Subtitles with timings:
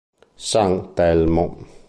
[0.49, 1.45] San Telmo